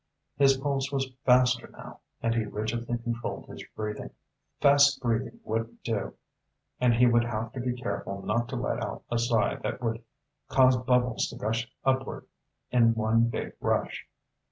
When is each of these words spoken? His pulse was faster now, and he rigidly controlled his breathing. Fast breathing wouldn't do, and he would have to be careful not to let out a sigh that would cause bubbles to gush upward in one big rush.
His 0.35 0.57
pulse 0.57 0.91
was 0.91 1.11
faster 1.25 1.67
now, 1.71 1.99
and 2.23 2.33
he 2.33 2.45
rigidly 2.45 2.97
controlled 2.97 3.45
his 3.45 3.63
breathing. 3.75 4.09
Fast 4.59 4.99
breathing 4.99 5.39
wouldn't 5.43 5.83
do, 5.83 6.15
and 6.79 6.95
he 6.95 7.05
would 7.05 7.23
have 7.23 7.51
to 7.53 7.59
be 7.59 7.79
careful 7.79 8.23
not 8.23 8.49
to 8.49 8.55
let 8.55 8.81
out 8.83 9.03
a 9.11 9.19
sigh 9.19 9.57
that 9.57 9.79
would 9.79 10.01
cause 10.47 10.75
bubbles 10.75 11.27
to 11.27 11.35
gush 11.35 11.69
upward 11.85 12.25
in 12.71 12.95
one 12.95 13.25
big 13.25 13.53
rush. 13.61 14.07